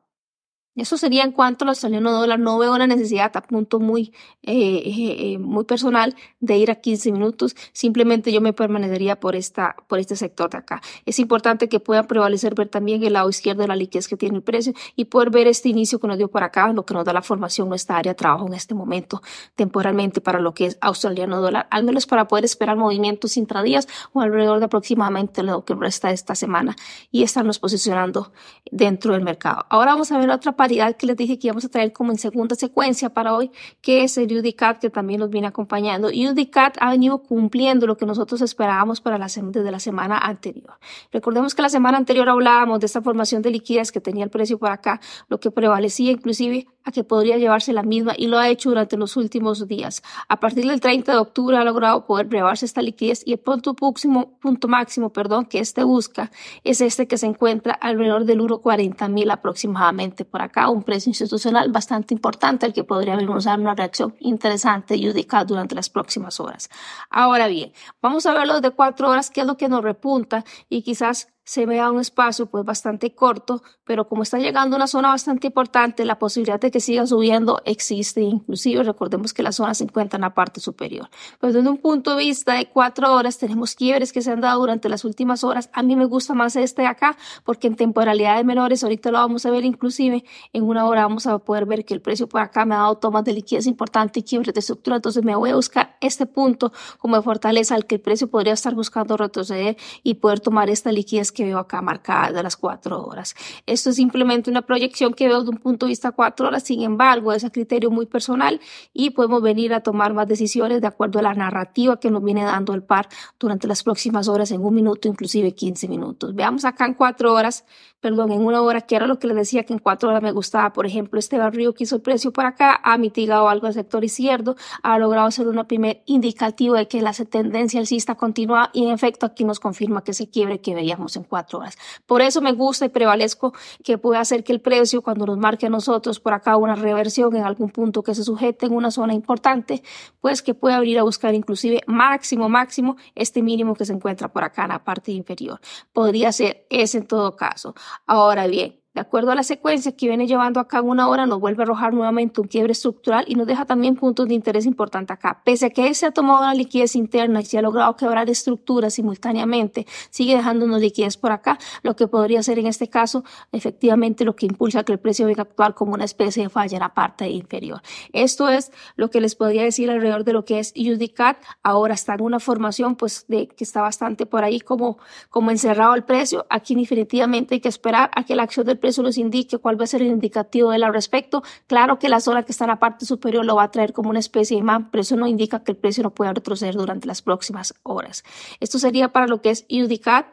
Eso 0.78 0.96
sería 0.96 1.24
en 1.24 1.32
cuanto 1.32 1.64
al 1.64 1.70
australiano 1.70 2.12
dólar. 2.12 2.38
No 2.38 2.56
veo 2.56 2.72
una 2.72 2.86
necesidad 2.86 3.36
a 3.36 3.42
punto 3.42 3.80
muy, 3.80 4.12
eh, 4.44 4.52
eh, 4.52 5.32
eh, 5.34 5.38
muy 5.38 5.64
personal 5.64 6.14
de 6.38 6.56
ir 6.56 6.70
a 6.70 6.76
15 6.76 7.10
minutos. 7.10 7.56
Simplemente 7.72 8.30
yo 8.30 8.40
me 8.40 8.52
permanecería 8.52 9.18
por, 9.18 9.34
esta, 9.34 9.74
por 9.88 9.98
este 9.98 10.14
sector 10.14 10.50
de 10.50 10.58
acá. 10.58 10.80
Es 11.04 11.18
importante 11.18 11.68
que 11.68 11.80
puedan 11.80 12.06
prevalecer 12.06 12.54
ver 12.54 12.68
también 12.68 13.02
el 13.02 13.14
lado 13.14 13.28
izquierdo 13.28 13.62
de 13.62 13.68
la 13.68 13.74
liquidez 13.74 14.06
que 14.06 14.16
tiene 14.16 14.36
el 14.36 14.42
precio 14.42 14.72
y 14.94 15.06
poder 15.06 15.30
ver 15.30 15.48
este 15.48 15.68
inicio 15.68 15.98
que 15.98 16.06
nos 16.06 16.16
dio 16.16 16.28
por 16.28 16.44
acá, 16.44 16.72
lo 16.72 16.86
que 16.86 16.94
nos 16.94 17.04
da 17.04 17.12
la 17.12 17.22
formación 17.22 17.68
nuestra 17.68 17.96
área 17.96 18.12
de 18.12 18.16
trabajo 18.16 18.46
en 18.46 18.54
este 18.54 18.74
momento, 18.74 19.20
temporalmente 19.56 20.20
para 20.20 20.38
lo 20.38 20.54
que 20.54 20.66
es 20.66 20.78
australiano 20.80 21.40
dólar, 21.40 21.66
al 21.72 21.82
menos 21.82 22.06
para 22.06 22.28
poder 22.28 22.44
esperar 22.44 22.76
movimientos 22.76 23.36
intradías 23.36 23.88
o 24.12 24.20
alrededor 24.20 24.60
de 24.60 24.66
aproximadamente 24.66 25.42
lo 25.42 25.64
que 25.64 25.74
resta 25.74 26.08
de 26.08 26.14
esta 26.14 26.36
semana 26.36 26.76
y 27.10 27.24
estarnos 27.24 27.58
posicionando 27.58 28.32
dentro 28.70 29.14
del 29.14 29.22
mercado. 29.22 29.66
Ahora 29.70 29.92
vamos 29.92 30.12
a 30.12 30.18
ver 30.18 30.30
otra 30.30 30.52
parte 30.52 30.67
que 30.68 31.06
les 31.06 31.16
dije 31.16 31.38
que 31.38 31.48
íbamos 31.48 31.64
a 31.64 31.68
traer 31.68 31.92
como 31.92 32.12
en 32.12 32.18
segunda 32.18 32.54
secuencia 32.54 33.10
para 33.10 33.34
hoy, 33.34 33.50
que 33.80 34.04
es 34.04 34.18
el 34.18 34.32
UDCAT 34.32 34.80
que 34.80 34.90
también 34.90 35.20
nos 35.20 35.30
viene 35.30 35.46
acompañando. 35.46 36.08
UDCAT 36.08 36.76
ha 36.80 36.90
venido 36.90 37.22
cumpliendo 37.22 37.86
lo 37.86 37.96
que 37.96 38.06
nosotros 38.06 38.40
esperábamos 38.42 39.00
para 39.00 39.18
la 39.18 39.28
desde 39.28 39.70
la 39.70 39.78
semana 39.78 40.18
anterior. 40.18 40.78
Recordemos 41.12 41.54
que 41.54 41.62
la 41.62 41.68
semana 41.68 41.98
anterior 41.98 42.28
hablábamos 42.28 42.80
de 42.80 42.86
esta 42.86 43.02
formación 43.02 43.42
de 43.42 43.50
liquidez 43.50 43.92
que 43.92 44.00
tenía 44.00 44.24
el 44.24 44.30
precio 44.30 44.58
por 44.58 44.70
acá, 44.70 45.00
lo 45.28 45.38
que 45.38 45.50
prevalecía 45.50 46.12
inclusive 46.12 46.66
a 46.88 46.92
que 46.92 47.04
podría 47.04 47.36
llevarse 47.38 47.72
la 47.72 47.82
misma 47.82 48.14
y 48.16 48.26
lo 48.26 48.38
ha 48.38 48.48
hecho 48.48 48.70
durante 48.70 48.96
los 48.96 49.16
últimos 49.16 49.66
días. 49.68 50.02
A 50.28 50.40
partir 50.40 50.66
del 50.66 50.80
30 50.80 51.12
de 51.12 51.18
octubre 51.18 51.56
ha 51.56 51.64
logrado 51.64 52.06
poder 52.06 52.28
llevarse 52.28 52.66
esta 52.66 52.82
liquidez 52.82 53.22
y 53.26 53.32
el 53.32 53.38
punto 53.38 53.74
máximo, 53.80 54.38
punto 54.40 54.68
máximo 54.68 55.10
perdón, 55.10 55.46
que 55.46 55.58
este 55.60 55.84
busca 55.84 56.30
es 56.64 56.80
este 56.80 57.06
que 57.06 57.18
se 57.18 57.26
encuentra 57.26 57.74
alrededor 57.74 58.24
del 58.24 58.40
1.40 58.40 59.08
mil 59.08 59.30
aproximadamente 59.30 60.24
por 60.24 60.42
acá 60.42 60.68
un 60.68 60.82
precio 60.82 61.10
institucional 61.10 61.70
bastante 61.70 62.14
importante 62.14 62.66
al 62.66 62.72
que 62.72 62.84
podríamos 62.84 63.44
dar 63.44 63.60
una 63.60 63.74
reacción 63.74 64.14
interesante 64.20 64.96
y 64.96 65.08
judicar 65.08 65.46
durante 65.46 65.74
las 65.74 65.90
próximas 65.90 66.40
horas. 66.40 66.68
Ahora 67.10 67.48
bien, 67.48 67.72
vamos 68.00 68.26
a 68.26 68.32
ver 68.32 68.46
los 68.46 68.62
de 68.62 68.70
cuatro 68.70 69.10
horas, 69.10 69.30
qué 69.30 69.42
es 69.42 69.46
lo 69.46 69.56
que 69.56 69.68
nos 69.68 69.82
repunta 69.82 70.44
y 70.68 70.82
quizás 70.82 71.28
se 71.48 71.64
vea 71.64 71.90
un 71.90 71.98
espacio 71.98 72.44
pues 72.44 72.62
bastante 72.62 73.14
corto, 73.14 73.62
pero 73.84 74.06
como 74.06 74.22
está 74.22 74.36
llegando 74.36 74.76
a 74.76 74.80
una 74.80 74.86
zona 74.86 75.08
bastante 75.08 75.46
importante, 75.46 76.04
la 76.04 76.18
posibilidad 76.18 76.60
de 76.60 76.70
que 76.70 76.78
siga 76.78 77.06
subiendo 77.06 77.62
existe. 77.64 78.20
Inclusive 78.20 78.82
recordemos 78.82 79.32
que 79.32 79.42
la 79.42 79.50
zona 79.50 79.72
se 79.72 79.84
encuentra 79.84 80.18
en 80.18 80.20
la 80.20 80.34
parte 80.34 80.60
superior. 80.60 81.08
Pues 81.40 81.54
desde 81.54 81.70
un 81.70 81.78
punto 81.78 82.16
de 82.16 82.18
vista 82.18 82.52
de 82.52 82.68
cuatro 82.68 83.14
horas 83.14 83.38
tenemos 83.38 83.74
quiebres 83.74 84.12
que 84.12 84.20
se 84.20 84.30
han 84.30 84.42
dado 84.42 84.60
durante 84.60 84.90
las 84.90 85.06
últimas 85.06 85.42
horas. 85.42 85.70
A 85.72 85.82
mí 85.82 85.96
me 85.96 86.04
gusta 86.04 86.34
más 86.34 86.54
este 86.54 86.82
de 86.82 86.88
acá 86.88 87.16
porque 87.44 87.66
en 87.66 87.76
temporalidades 87.76 88.44
menores, 88.44 88.84
ahorita 88.84 89.10
lo 89.10 89.16
vamos 89.16 89.46
a 89.46 89.50
ver 89.50 89.64
inclusive, 89.64 90.24
en 90.52 90.64
una 90.64 90.84
hora 90.84 91.04
vamos 91.04 91.26
a 91.26 91.38
poder 91.38 91.64
ver 91.64 91.86
que 91.86 91.94
el 91.94 92.02
precio 92.02 92.28
por 92.28 92.42
acá 92.42 92.66
me 92.66 92.74
ha 92.74 92.78
dado 92.80 92.98
tomas 92.98 93.24
de 93.24 93.32
liquidez 93.32 93.66
importante 93.66 94.20
y 94.20 94.22
quiebres 94.22 94.52
de 94.52 94.60
estructura. 94.60 94.96
Entonces 94.96 95.24
me 95.24 95.34
voy 95.34 95.48
a 95.48 95.54
buscar 95.54 95.96
este 96.02 96.26
punto 96.26 96.74
como 96.98 97.16
de 97.16 97.22
fortaleza 97.22 97.74
al 97.74 97.86
que 97.86 97.94
el 97.94 98.02
precio 98.02 98.28
podría 98.28 98.52
estar 98.52 98.74
buscando 98.74 99.16
retroceder 99.16 99.78
y 100.02 100.16
poder 100.16 100.40
tomar 100.40 100.68
esta 100.68 100.92
liquidez 100.92 101.32
que 101.38 101.44
veo 101.44 101.58
acá 101.60 101.80
marcada 101.80 102.32
de 102.32 102.42
las 102.42 102.56
cuatro 102.56 103.00
horas. 103.00 103.36
Esto 103.64 103.90
es 103.90 103.96
simplemente 103.96 104.50
una 104.50 104.62
proyección 104.62 105.14
que 105.14 105.28
veo 105.28 105.44
de 105.44 105.50
un 105.50 105.58
punto 105.58 105.86
de 105.86 105.90
vista 105.90 106.10
cuatro 106.10 106.48
horas, 106.48 106.64
sin 106.64 106.82
embargo, 106.82 107.32
es 107.32 107.44
a 107.44 107.50
criterio 107.50 107.92
muy 107.92 108.06
personal 108.06 108.60
y 108.92 109.10
podemos 109.10 109.40
venir 109.40 109.72
a 109.72 109.80
tomar 109.80 110.14
más 110.14 110.26
decisiones 110.26 110.80
de 110.80 110.88
acuerdo 110.88 111.20
a 111.20 111.22
la 111.22 111.34
narrativa 111.34 112.00
que 112.00 112.10
nos 112.10 112.24
viene 112.24 112.42
dando 112.42 112.74
el 112.74 112.82
par 112.82 113.08
durante 113.38 113.68
las 113.68 113.84
próximas 113.84 114.26
horas 114.26 114.50
en 114.50 114.64
un 114.64 114.74
minuto, 114.74 115.06
inclusive 115.06 115.54
15 115.54 115.86
minutos. 115.86 116.34
Veamos 116.34 116.64
acá 116.64 116.86
en 116.86 116.94
cuatro 116.94 117.32
horas, 117.32 117.64
perdón, 118.00 118.32
en 118.32 118.44
una 118.44 118.60
hora, 118.60 118.80
que 118.80 118.96
era 118.96 119.06
lo 119.06 119.20
que 119.20 119.28
les 119.28 119.36
decía 119.36 119.62
que 119.62 119.74
en 119.74 119.78
cuatro 119.78 120.08
horas 120.08 120.22
me 120.22 120.32
gustaba. 120.32 120.72
Por 120.72 120.86
ejemplo, 120.86 121.20
este 121.20 121.38
barrio 121.38 121.72
que 121.72 121.84
hizo 121.84 121.94
el 121.94 122.02
precio 122.02 122.32
por 122.32 122.46
acá 122.46 122.80
ha 122.82 122.98
mitigado 122.98 123.48
algo 123.48 123.68
el 123.68 123.74
sector 123.74 124.02
izquierdo, 124.02 124.56
ha 124.82 124.98
logrado 124.98 125.30
ser 125.30 125.46
un 125.46 125.64
primer 125.66 126.02
indicativo 126.06 126.74
de 126.74 126.88
que 126.88 127.00
la 127.00 127.12
tendencia 127.12 127.78
alcista 127.78 128.16
continúa 128.16 128.70
y 128.72 128.86
en 128.86 128.90
efecto 128.90 129.26
aquí 129.26 129.44
nos 129.44 129.60
confirma 129.60 130.02
que 130.02 130.14
se 130.14 130.28
quiebre 130.28 130.60
que 130.60 130.74
veíamos 130.74 131.16
en 131.16 131.24
cuatro 131.28 131.60
horas. 131.60 131.76
Por 132.06 132.22
eso 132.22 132.40
me 132.40 132.52
gusta 132.52 132.86
y 132.86 132.88
prevalezco 132.88 133.52
que 133.84 133.98
puede 133.98 134.18
hacer 134.18 134.42
que 134.42 134.52
el 134.52 134.60
precio 134.60 135.02
cuando 135.02 135.26
nos 135.26 135.38
marque 135.38 135.66
a 135.66 135.70
nosotros 135.70 136.18
por 136.18 136.32
acá 136.32 136.56
una 136.56 136.74
reversión 136.74 137.36
en 137.36 137.44
algún 137.44 137.70
punto 137.70 138.02
que 138.02 138.14
se 138.14 138.24
sujete 138.24 138.66
en 138.66 138.72
una 138.72 138.90
zona 138.90 139.14
importante, 139.14 139.82
pues 140.20 140.42
que 140.42 140.54
pueda 140.54 140.76
abrir 140.76 140.98
a 140.98 141.02
buscar 141.02 141.34
inclusive 141.34 141.82
máximo, 141.86 142.48
máximo 142.48 142.96
este 143.14 143.42
mínimo 143.42 143.74
que 143.74 143.84
se 143.84 143.92
encuentra 143.92 144.28
por 144.32 144.42
acá 144.42 144.62
en 144.64 144.70
la 144.70 144.82
parte 144.82 145.12
inferior. 145.12 145.60
Podría 145.92 146.32
ser 146.32 146.66
ese 146.70 146.98
en 146.98 147.06
todo 147.06 147.36
caso. 147.36 147.74
Ahora 148.06 148.46
bien, 148.46 148.80
de 148.98 149.02
acuerdo 149.02 149.30
a 149.30 149.36
la 149.36 149.44
secuencia 149.44 149.92
que 149.92 150.08
viene 150.08 150.26
llevando 150.26 150.58
acá 150.58 150.80
en 150.80 150.88
una 150.88 151.08
hora, 151.08 151.24
nos 151.24 151.38
vuelve 151.38 151.62
a 151.62 151.64
arrojar 151.64 151.94
nuevamente 151.94 152.40
un 152.40 152.48
quiebre 152.48 152.72
estructural 152.72 153.24
y 153.28 153.36
nos 153.36 153.46
deja 153.46 153.64
también 153.64 153.94
puntos 153.94 154.26
de 154.26 154.34
interés 154.34 154.66
importantes 154.66 155.14
acá. 155.14 155.40
Pese 155.44 155.66
a 155.66 155.70
que 155.70 155.94
se 155.94 156.04
ha 156.04 156.10
tomado 156.10 156.42
la 156.42 156.52
liquidez 156.52 156.96
interna 156.96 157.40
y 157.40 157.44
se 157.44 157.58
ha 157.58 157.62
logrado 157.62 157.94
quebrar 157.94 158.28
estructuras 158.28 158.94
simultáneamente, 158.94 159.86
sigue 160.10 160.34
dejándonos 160.34 160.80
liquidez 160.80 161.16
por 161.16 161.30
acá, 161.30 161.58
lo 161.84 161.94
que 161.94 162.08
podría 162.08 162.42
ser 162.42 162.58
en 162.58 162.66
este 162.66 162.88
caso 162.88 163.22
efectivamente 163.52 164.24
lo 164.24 164.34
que 164.34 164.46
impulsa 164.46 164.82
que 164.82 164.90
el 164.90 164.98
precio 164.98 165.26
venga 165.26 165.42
a 165.42 165.44
actuar 165.44 165.74
como 165.74 165.94
una 165.94 166.04
especie 166.04 166.42
de 166.42 166.48
falla 166.48 166.76
en 166.76 166.80
la 166.80 166.92
parte 166.92 167.28
inferior. 167.28 167.80
Esto 168.12 168.48
es 168.48 168.72
lo 168.96 169.10
que 169.10 169.20
les 169.20 169.36
podría 169.36 169.62
decir 169.62 169.90
alrededor 169.90 170.24
de 170.24 170.32
lo 170.32 170.44
que 170.44 170.58
es 170.58 170.72
UDCAT. 170.76 171.36
Ahora 171.62 171.94
está 171.94 172.14
en 172.14 172.22
una 172.22 172.40
formación 172.40 172.96
pues 172.96 173.26
de 173.28 173.46
que 173.46 173.62
está 173.62 173.80
bastante 173.80 174.26
por 174.26 174.42
ahí 174.42 174.58
como, 174.58 174.98
como 175.30 175.52
encerrado 175.52 175.94
el 175.94 176.02
precio. 176.02 176.46
Aquí 176.50 176.74
definitivamente 176.74 177.54
hay 177.54 177.60
que 177.60 177.68
esperar 177.68 178.10
a 178.16 178.24
que 178.24 178.34
la 178.34 178.42
acción 178.42 178.66
del 178.66 178.76
precio 178.76 178.87
eso 178.88 179.02
nos 179.02 179.18
indique 179.18 179.58
cuál 179.58 179.80
va 179.80 179.84
a 179.84 179.86
ser 179.86 180.02
el 180.02 180.08
indicativo 180.08 180.70
de 180.70 180.78
al 180.84 180.92
respecto. 180.94 181.42
Claro 181.66 181.98
que 181.98 182.08
la 182.08 182.20
zona 182.20 182.44
que 182.44 182.52
está 182.52 182.64
en 182.64 182.70
la 182.70 182.78
parte 182.78 183.04
superior 183.04 183.44
lo 183.44 183.56
va 183.56 183.64
a 183.64 183.70
traer 183.70 183.92
como 183.92 184.10
una 184.10 184.18
especie 184.18 184.56
de 184.56 184.60
imán, 184.60 184.90
pero 184.90 185.02
eso 185.02 185.16
no 185.16 185.26
indica 185.26 185.62
que 185.62 185.72
el 185.72 185.76
precio 185.76 186.02
no 186.02 186.14
pueda 186.14 186.32
retroceder 186.32 186.74
durante 186.74 187.06
las 187.06 187.22
próximas 187.22 187.74
horas. 187.82 188.24
Esto 188.60 188.78
sería 188.78 189.12
para 189.12 189.26
lo 189.26 189.42
que 189.42 189.50
es 189.50 189.66
UDCAT. 189.70 190.26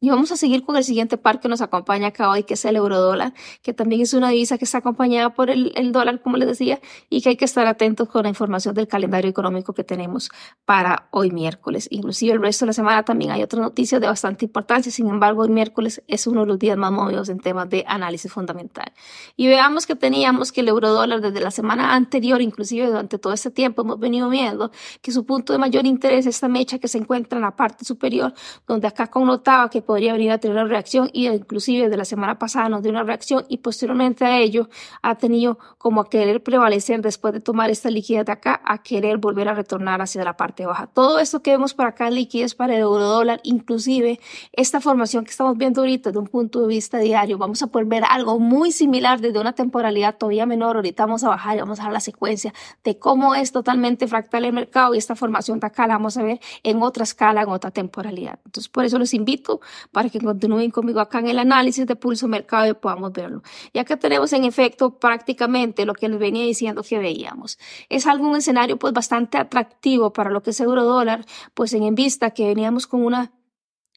Y 0.00 0.10
vamos 0.10 0.30
a 0.30 0.36
seguir 0.36 0.62
con 0.62 0.76
el 0.76 0.84
siguiente 0.84 1.18
par 1.18 1.40
que 1.40 1.48
nos 1.48 1.60
acompaña 1.60 2.08
acá 2.08 2.30
hoy, 2.30 2.44
que 2.44 2.54
es 2.54 2.64
el 2.64 2.76
eurodólar, 2.76 3.34
que 3.62 3.74
también 3.74 4.00
es 4.02 4.14
una 4.14 4.28
divisa 4.28 4.56
que 4.56 4.64
está 4.64 4.78
acompañada 4.78 5.34
por 5.34 5.50
el, 5.50 5.72
el, 5.74 5.90
dólar, 5.90 6.22
como 6.22 6.36
les 6.36 6.46
decía, 6.46 6.80
y 7.10 7.20
que 7.20 7.30
hay 7.30 7.36
que 7.36 7.44
estar 7.44 7.66
atentos 7.66 8.08
con 8.08 8.22
la 8.22 8.28
información 8.28 8.76
del 8.76 8.86
calendario 8.86 9.28
económico 9.28 9.72
que 9.72 9.82
tenemos 9.82 10.30
para 10.64 11.08
hoy 11.10 11.32
miércoles. 11.32 11.88
Inclusive 11.90 12.34
el 12.34 12.40
resto 12.40 12.64
de 12.64 12.68
la 12.68 12.72
semana 12.74 13.02
también 13.02 13.32
hay 13.32 13.42
otras 13.42 13.60
noticias 13.60 14.00
de 14.00 14.06
bastante 14.06 14.44
importancia, 14.44 14.92
sin 14.92 15.08
embargo, 15.08 15.42
hoy 15.42 15.48
miércoles 15.48 16.00
es 16.06 16.28
uno 16.28 16.42
de 16.42 16.46
los 16.46 16.60
días 16.60 16.78
más 16.78 16.92
movidos 16.92 17.28
en 17.28 17.40
temas 17.40 17.68
de 17.68 17.84
análisis 17.88 18.30
fundamental. 18.30 18.92
Y 19.34 19.48
veamos 19.48 19.84
que 19.84 19.96
teníamos 19.96 20.52
que 20.52 20.60
el 20.60 20.68
eurodólar 20.68 21.20
desde 21.20 21.40
la 21.40 21.50
semana 21.50 21.96
anterior, 21.96 22.40
inclusive 22.40 22.86
durante 22.86 23.18
todo 23.18 23.32
este 23.32 23.50
tiempo, 23.50 23.82
hemos 23.82 23.98
venido 23.98 24.28
viendo 24.28 24.70
que 25.02 25.10
su 25.10 25.26
punto 25.26 25.52
de 25.52 25.58
mayor 25.58 25.86
interés 25.86 26.20
es 26.20 26.36
esta 26.36 26.46
mecha 26.46 26.78
que 26.78 26.86
se 26.86 26.98
encuentra 26.98 27.36
en 27.36 27.42
la 27.42 27.56
parte 27.56 27.84
superior, 27.84 28.32
donde 28.64 28.86
acá 28.86 29.08
connotaba 29.08 29.68
que 29.68 29.87
podría 29.88 30.12
venir 30.12 30.30
a 30.32 30.36
tener 30.36 30.54
una 30.54 30.66
reacción 30.66 31.08
y 31.14 31.28
inclusive 31.28 31.88
de 31.88 31.96
la 31.96 32.04
semana 32.04 32.38
pasada 32.38 32.68
nos 32.68 32.82
dio 32.82 32.90
una 32.90 33.04
reacción 33.04 33.46
y 33.48 33.56
posteriormente 33.56 34.26
a 34.26 34.38
ello 34.38 34.68
ha 35.00 35.14
tenido 35.14 35.58
como 35.78 36.02
a 36.02 36.10
querer 36.10 36.42
prevalecer 36.42 37.00
después 37.00 37.32
de 37.32 37.40
tomar 37.40 37.70
esta 37.70 37.88
liquidez 37.88 38.26
de 38.26 38.32
acá 38.32 38.60
a 38.66 38.82
querer 38.82 39.16
volver 39.16 39.48
a 39.48 39.54
retornar 39.54 40.02
hacia 40.02 40.22
la 40.24 40.36
parte 40.36 40.66
baja. 40.66 40.88
Todo 40.88 41.18
esto 41.18 41.40
que 41.40 41.52
vemos 41.52 41.72
por 41.72 41.86
acá 41.86 42.10
liquidez 42.10 42.54
para 42.54 42.74
el 42.74 42.82
euro 42.82 43.02
dólar, 43.02 43.40
inclusive 43.44 44.20
esta 44.52 44.82
formación 44.82 45.24
que 45.24 45.30
estamos 45.30 45.56
viendo 45.56 45.80
ahorita 45.80 46.10
desde 46.10 46.20
un 46.20 46.26
punto 46.26 46.60
de 46.60 46.66
vista 46.66 46.98
diario, 46.98 47.38
vamos 47.38 47.62
a 47.62 47.68
poder 47.68 47.86
ver 47.86 48.04
algo 48.10 48.38
muy 48.38 48.72
similar 48.72 49.22
desde 49.22 49.40
una 49.40 49.54
temporalidad 49.54 50.18
todavía 50.18 50.44
menor. 50.44 50.76
Ahorita 50.76 51.06
vamos 51.06 51.24
a 51.24 51.30
bajar 51.30 51.56
y 51.56 51.60
vamos 51.60 51.80
a 51.80 51.84
dar 51.84 51.92
la 51.92 52.00
secuencia 52.00 52.52
de 52.84 52.98
cómo 52.98 53.34
es 53.34 53.52
totalmente 53.52 54.06
fractal 54.06 54.44
el 54.44 54.52
mercado 54.52 54.94
y 54.94 54.98
esta 54.98 55.16
formación 55.16 55.60
de 55.60 55.68
acá 55.68 55.86
la 55.86 55.94
vamos 55.94 56.18
a 56.18 56.22
ver 56.22 56.40
en 56.62 56.82
otra 56.82 57.04
escala, 57.04 57.40
en 57.40 57.48
otra 57.48 57.70
temporalidad. 57.70 58.38
Entonces, 58.44 58.68
por 58.68 58.84
eso 58.84 58.98
les 58.98 59.14
invito 59.14 59.62
para 59.92 60.10
que 60.10 60.20
continúen 60.20 60.70
conmigo 60.70 61.00
acá 61.00 61.20
en 61.20 61.28
el 61.28 61.38
análisis 61.38 61.86
de 61.86 61.96
pulso 61.96 62.28
mercado 62.28 62.68
y 62.68 62.74
podamos 62.74 63.12
verlo. 63.12 63.42
Ya 63.74 63.84
que 63.84 63.96
tenemos 63.96 64.32
en 64.32 64.44
efecto 64.44 64.98
prácticamente 64.98 65.84
lo 65.84 65.94
que 65.94 66.08
les 66.08 66.18
venía 66.18 66.44
diciendo 66.44 66.82
que 66.82 66.98
veíamos. 66.98 67.58
Es 67.88 68.06
algo 68.06 68.28
un 68.28 68.36
escenario 68.36 68.78
pues 68.78 68.92
bastante 68.92 69.38
atractivo 69.38 70.12
para 70.12 70.30
lo 70.30 70.42
que 70.42 70.50
es 70.50 70.60
euro 70.60 70.84
dólar, 70.84 71.24
pues 71.54 71.72
en 71.72 71.94
vista 71.94 72.30
que 72.30 72.46
veníamos 72.46 72.86
con 72.86 73.04
una 73.04 73.32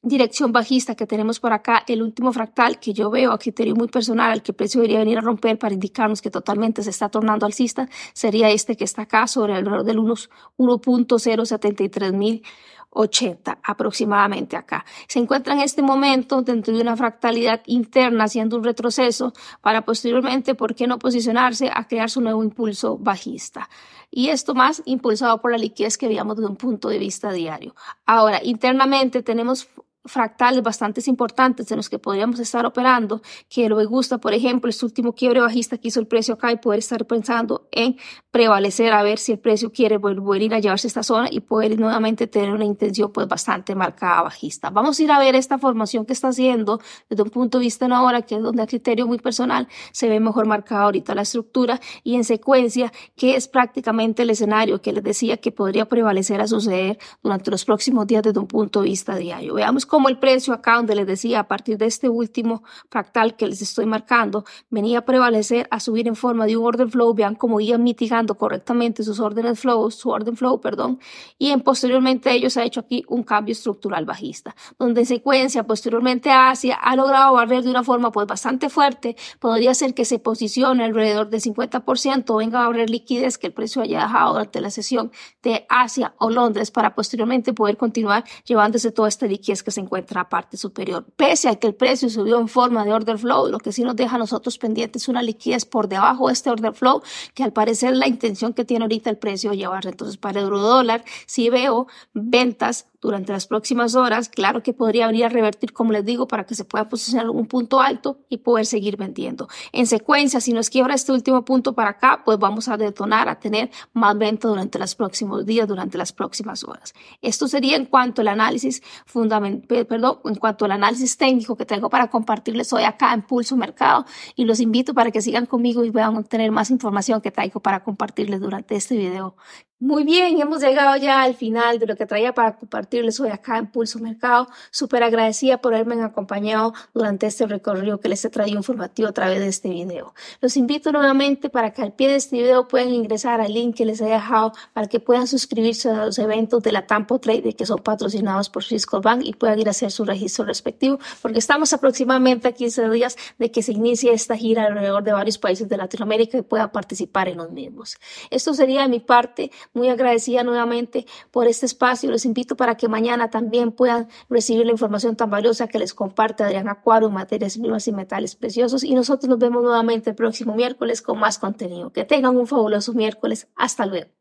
dirección 0.04 0.52
bajista 0.52 0.96
que 0.96 1.06
tenemos 1.06 1.40
por 1.40 1.54
acá, 1.54 1.84
el 1.88 2.02
último 2.02 2.34
fractal 2.34 2.80
que 2.80 2.94
yo 2.94 3.12
veo 3.12 3.32
a 3.32 3.38
criterio 3.38 3.76
muy 3.76 3.88
personal, 3.88 4.32
al 4.32 4.42
que 4.42 4.52
el 4.52 4.56
precio 4.56 4.82
debería 4.82 5.00
venir 5.00 5.20
a 5.20 5.22
romper 5.22 5.60
para 5.60 5.76
indicarnos 5.76 6.22
que 6.22 6.32
totalmente 6.32 6.82
se 6.82 6.90
está 6.90 7.10
tornando 7.10 7.46
alcista, 7.46 7.88
sería 8.14 8.50
este 8.50 8.76
que 8.76 8.84
está 8.84 9.04
acá 9.04 9.28
sobre 9.28 9.58
el 9.58 9.64
valor 9.64 9.84
del 9.84 10.00
1.073 10.00 12.14
mil 12.14 12.44
80 12.92 13.60
aproximadamente 13.64 14.56
acá. 14.56 14.86
Se 15.08 15.20
encuentra 15.20 15.54
en 15.54 15.62
este 15.62 15.82
momento 15.82 16.42
dentro 16.42 16.76
de 16.76 16.82
una 16.82 16.96
fractalidad 16.96 17.62
interna 17.66 18.26
haciendo 18.26 18.58
un 18.58 18.64
retroceso 18.64 19.34
para 19.62 19.84
posteriormente, 19.84 20.56
¿por 20.56 20.76
qué 20.76 20.88
no 20.88 21.00
posicionarse 21.00 21.72
a 21.74 21.88
crear 21.88 22.10
su 22.10 22.22
nuevo 22.22 22.44
impulso 22.44 22.98
bajista? 22.98 23.70
Y 24.10 24.30
esto 24.30 24.54
más 24.54 24.82
impulsado 24.86 25.42
por 25.42 25.52
la 25.52 25.58
liquidez 25.58 25.98
que 25.98 26.08
veíamos 26.08 26.36
desde 26.36 26.50
un 26.50 26.58
punto 26.58 26.90
de 26.90 27.00
vista 27.00 27.32
diario. 27.32 27.76
Ahora, 28.06 28.42
internamente 28.44 29.24
tenemos 29.24 29.70
fractales 30.06 30.64
bastante 30.64 31.02
importantes 31.08 31.70
en 31.72 31.78
los 31.78 31.90
que 31.90 32.00
podríamos 32.00 32.40
estar 32.40 32.66
operando, 32.66 33.22
que 33.50 33.70
lo 33.70 33.76
me 33.76 33.86
gusta, 33.86 34.18
por 34.18 34.34
ejemplo, 34.34 34.70
este 34.70 34.86
último 34.86 35.14
quiebre 35.14 35.42
bajista 35.42 35.78
que 35.78 35.90
hizo 35.90 36.00
el 36.00 36.08
precio 36.08 36.36
acá 36.36 36.52
y 36.52 36.58
poder 36.58 36.80
estar 36.80 37.06
pensando 37.06 37.68
en 37.72 37.98
prevalecer 38.32 38.94
a 38.94 39.04
ver 39.04 39.20
si 39.20 39.34
el 39.34 39.40
precio 39.40 39.72
quiere 39.72 39.98
volver 39.98 40.54
a 40.54 40.60
llevarse 40.60 40.88
esta 40.88 41.04
zona 41.04 41.28
y 41.30 41.42
poder 41.42 41.80
nuevamente 41.80 42.28
tener 42.28 42.52
una 42.52 42.66
intención 42.66 43.12
pues 43.12 43.28
bastante 43.28 43.76
marcada 43.76 44.24
bajista. 44.24 44.70
Vamos 44.70 45.00
a 45.00 45.04
ir 45.04 45.12
a 45.12 45.20
ver 45.20 45.36
esta 45.36 45.58
formación 45.58 46.06
que 46.06 46.14
está 46.14 46.30
haciendo 46.30 46.80
desde 47.10 47.24
un 47.24 47.30
punto 47.30 47.58
de 47.60 47.66
vista 47.66 47.88
no 47.88 47.96
ahora, 47.96 48.22
que 48.22 48.36
es 48.36 48.42
donde 48.42 48.62
a 48.62 48.68
criterio 48.68 49.06
muy 49.06 49.20
personal 49.20 49.68
se 49.92 50.10
ve 50.10 50.20
mejor 50.20 50.46
marcada 50.46 50.84
ahorita 50.84 51.14
la 51.14 51.24
estructura 51.24 51.80
y 52.04 52.16
en 52.16 52.24
secuencia 52.24 52.92
que 53.16 53.36
es 53.36 53.48
prácticamente 53.48 54.24
el 54.24 54.30
escenario 54.30 54.82
que 54.82 54.94
les 54.94 55.04
decía 55.04 55.38
que 55.38 55.52
podría 55.52 55.86
prevalecer 55.86 56.42
a 56.42 56.48
suceder 56.48 56.98
durante 57.22 57.52
los 57.52 57.66
próximos 57.66 58.08
días 58.08 58.24
desde 58.24 58.40
un 58.40 58.48
punto 58.48 58.82
de 58.82 58.90
vista 58.90 59.16
diario. 59.16 59.56
Veamos 59.56 59.86
como 59.92 60.08
el 60.08 60.18
precio 60.18 60.54
acá 60.54 60.78
donde 60.78 60.96
les 60.96 61.06
decía 61.06 61.42
a 61.42 61.50
partir 61.50 61.78
de 61.78 61.86
este 61.86 62.08
último 62.08 62.64
fractal 62.90 63.36
que 63.36 63.46
les 63.46 63.62
estoy 63.62 63.86
marcando 63.86 64.46
venía 64.70 65.00
a 65.00 65.02
prevalecer 65.02 65.68
a 65.70 65.82
subir 65.82 66.08
en 66.08 66.16
forma 66.16 66.46
de 66.46 66.56
un 66.56 66.66
order 66.66 66.88
flow, 66.88 67.14
vean 67.14 67.36
cómo 67.36 67.60
iban 67.60 67.84
mitigando 67.84 68.36
correctamente 68.36 69.04
sus 69.04 69.20
órdenes 69.20 69.60
flow, 69.60 69.92
su 69.92 70.10
orden 70.10 70.38
flow, 70.38 70.62
perdón, 70.62 71.02
y 71.38 71.50
en 71.50 71.60
posteriormente 71.60 72.32
ellos 72.32 72.56
ha 72.56 72.64
hecho 72.64 72.80
aquí 72.80 73.04
un 73.10 73.24
cambio 73.24 73.52
estructural 73.52 74.06
bajista, 74.06 74.56
donde 74.80 75.02
en 75.02 75.08
secuencia 75.08 75.64
posteriormente 75.64 76.32
Asia 76.32 76.76
ha 76.76 76.96
logrado 76.96 77.34
barrer 77.34 77.62
de 77.62 77.70
una 77.70 77.84
forma 77.84 78.14
pues 78.14 78.26
bastante 78.28 78.70
fuerte, 78.70 79.18
podría 79.42 79.74
ser 79.74 79.94
que 79.94 80.06
se 80.06 80.20
posicione 80.20 80.86
alrededor 80.86 81.30
del 81.30 81.42
50%, 81.42 82.38
venga 82.38 82.64
a 82.64 82.68
barrer 82.68 82.90
liquidez 82.90 83.38
que 83.38 83.48
el 83.48 83.54
precio 83.54 83.82
haya 83.82 84.04
dejado 84.04 84.32
durante 84.32 84.62
la 84.62 84.70
sesión 84.70 85.12
de 85.44 85.66
Asia 85.68 86.14
o 86.18 86.30
Londres 86.30 86.72
para 86.72 86.96
posteriormente 86.96 87.52
poder 87.52 87.76
continuar 87.76 88.24
llevándose 88.46 88.94
toda 88.94 89.10
esta 89.10 89.26
liquidez 89.26 89.64
que 89.64 89.72
se 89.72 89.81
encuentra 89.82 90.22
a 90.22 90.30
parte 90.30 90.58
superior. 90.58 91.06
Pese 91.16 91.50
a 91.50 91.56
que 91.56 91.68
el 91.68 91.76
precio 91.76 92.10
subió 92.10 92.40
en 92.40 92.48
forma 92.48 92.86
de 92.86 92.94
order 92.94 93.18
flow, 93.18 93.48
lo 93.48 93.60
que 93.60 93.72
sí 93.72 93.84
nos 93.84 93.96
deja 93.96 94.16
a 94.16 94.20
nosotros 94.20 94.58
pendientes 94.58 95.08
una 95.08 95.22
liquidez 95.22 95.66
por 95.66 95.88
debajo 95.88 96.28
de 96.28 96.34
este 96.34 96.50
order 96.50 96.74
flow, 96.74 97.02
que 97.34 97.44
al 97.44 97.54
parecer 97.54 97.96
la 97.96 98.08
intención 98.08 98.54
que 98.54 98.66
tiene 98.66 98.86
ahorita 98.86 99.10
el 99.10 99.18
precio 99.18 99.54
llevarse. 99.54 99.90
Entonces, 99.90 100.18
para 100.18 100.40
el 100.40 100.46
euro 100.46 100.60
dólar, 100.60 101.04
sí 101.26 101.50
veo 101.50 101.88
ventas 102.14 102.88
durante 103.02 103.34
las 103.34 103.48
próximas 103.48 103.96
horas, 103.96 104.30
claro 104.30 104.62
que 104.62 104.74
podría 104.74 105.08
venir 105.08 105.26
a 105.26 105.30
revertir, 105.30 105.74
como 105.74 105.92
les 105.92 106.06
digo, 106.06 106.28
para 106.28 106.46
que 106.46 106.54
se 106.54 106.66
pueda 106.66 106.88
posicionar 106.88 107.30
un 107.30 107.48
punto 107.48 107.82
alto 107.82 108.20
y 108.30 108.38
poder 108.38 108.68
seguir 108.68 108.96
vendiendo. 108.96 109.48
En 109.72 109.88
secuencia, 109.88 110.40
si 110.40 110.54
nos 110.54 110.70
quiebra 110.70 110.94
este 110.94 111.12
último 111.12 111.44
punto 111.44 111.74
para 111.74 111.92
acá, 111.92 112.22
pues 112.24 112.38
vamos 112.38 112.68
a 112.68 112.78
detonar, 112.78 113.28
a 113.28 113.40
tener 113.40 113.72
más 113.94 114.16
venta 114.18 114.48
durante 114.48 114.78
los 114.78 114.94
próximos 114.94 115.46
días, 115.48 115.68
durante 115.68 115.98
las 115.98 116.14
próximas 116.14 116.64
horas. 116.64 116.94
Esto 117.24 117.48
sería 117.48 117.76
en 117.76 117.86
cuanto 117.86 118.22
al 118.22 118.28
análisis 118.28 118.84
fundamental, 119.08 119.66
perdón, 119.88 120.20
en 120.26 120.36
cuanto 120.36 120.66
al 120.66 120.72
análisis 120.72 121.18
técnico 121.18 121.56
que 121.56 121.66
tengo 121.66 121.90
para 121.90 122.10
compartirles 122.10 122.72
hoy 122.74 122.84
acá 122.84 123.14
en 123.14 123.22
Pulso 123.22 123.56
Mercado 123.56 124.06
y 124.36 124.46
los 124.46 124.60
invito 124.60 124.94
para 124.94 125.12
que 125.12 125.22
sigan 125.22 125.46
conmigo 125.46 125.86
y 125.86 125.92
puedan 125.92 126.18
obtener 126.18 126.52
más 126.52 126.72
información 126.72 127.22
que 127.22 127.32
traigo 127.32 127.60
para 127.62 127.84
compartirles 127.84 128.42
durante 128.42 128.76
este 128.76 128.98
video 128.98 129.36
Muy 129.84 130.04
bien, 130.04 130.40
hemos 130.40 130.62
llegado 130.62 130.96
ya 130.98 131.24
al 131.24 131.34
final 131.34 131.80
de 131.80 131.88
lo 131.88 131.96
que 131.96 132.06
traía 132.06 132.36
para 132.36 132.56
compartirles 132.56 133.20
hoy 133.20 133.30
acá 133.30 133.58
en 133.58 133.66
Pulso 133.66 133.98
Mercado. 133.98 134.48
Súper 134.70 135.02
agradecida 135.02 135.58
por 135.58 135.74
haberme 135.74 136.00
acompañado 136.04 136.76
durante 136.94 137.26
este 137.26 137.48
recorrido 137.48 138.00
que 138.00 138.08
les 138.08 138.24
he 138.24 138.30
traído 138.30 138.58
informativo 138.58 139.10
a 139.10 139.12
través 139.12 139.40
de 139.40 139.48
este 139.48 139.70
video. 139.70 140.14
Los 140.40 140.56
invito 140.56 140.92
nuevamente 140.92 141.50
para 141.50 141.74
que 141.74 141.82
al 141.82 141.94
pie 141.94 142.10
de 142.10 142.18
este 142.18 142.38
video 142.38 142.68
puedan 142.68 142.90
ingresar 142.90 143.42
al 143.42 143.52
link 143.52 143.76
que 143.76 143.86
les 143.86 144.00
he 144.02 144.06
dejado 144.06 144.52
para 144.74 144.86
que 144.86 145.00
puedan 145.00 145.26
suscribirse 145.26 145.90
a 145.90 146.06
los 146.06 146.20
eventos 146.20 146.62
de 146.62 146.74
la 146.74 146.86
Tampo 146.86 147.18
Trade 147.18 147.56
que 147.56 147.66
son 147.66 147.80
patrocinados 147.80 148.52
por 148.52 148.64
Fiscal 148.64 149.02
Bank 149.02 149.22
y 149.24 149.34
puedan 149.34 149.58
ir 149.58 149.68
a 149.68 149.72
hacer 149.72 149.90
su 149.90 150.06
registro 150.06 150.46
respectivo 150.46 151.00
porque 151.24 151.40
estamos 151.40 151.74
aproximadamente 151.74 152.48
a 152.48 152.52
15 152.52 152.88
días 152.92 153.18
de 153.40 153.50
que 153.50 153.64
se 153.64 153.72
inicie 153.72 154.14
esta 154.14 154.38
gira 154.38 154.68
alrededor 154.68 155.04
de 155.04 155.14
varios 155.14 155.40
países 155.40 155.68
de 155.68 155.78
Latinoamérica 155.78 156.38
y 156.38 156.44
puedan 156.44 156.72
participar 156.72 157.30
en 157.30 157.38
los 157.38 157.50
mismos. 157.50 157.98
Esto 158.30 158.54
sería 158.54 158.84
de 158.84 158.88
mi 158.88 159.00
parte 159.00 159.50
muy 159.74 159.90
agradecida 159.90 160.44
nuevamente 160.44 161.06
por 161.32 161.48
este 161.48 161.66
espacio. 161.66 162.10
Los 162.12 162.26
invito 162.26 162.56
para 162.56 162.76
que 162.76 162.88
mañana 162.88 163.30
también 163.30 163.72
puedan 163.72 164.08
recibir 164.30 164.66
la 164.66 164.72
información 164.72 165.16
tan 165.16 165.30
valiosa 165.30 165.68
que 165.68 165.80
les 165.80 165.94
comparte 165.94 166.44
Adriana 166.44 166.72
Acuaro, 166.72 167.10
materias 167.10 167.58
primas 167.58 167.88
y 167.88 167.92
metales 167.92 168.36
preciosos. 168.36 168.84
Y 168.84 168.96
nosotros 168.96 169.30
nos 169.30 169.40
vemos 169.40 169.64
nuevamente 169.64 170.12
el 170.12 170.16
próximo 170.16 170.56
miércoles 170.56 171.02
con 171.02 171.20
más 171.20 171.40
contenido. 171.40 171.92
Que 171.92 172.06
tengan 172.06 172.38
un 172.38 172.48
fabuloso 172.48 172.94
miércoles. 172.94 173.48
Hasta 173.56 173.86
luego. 173.86 174.21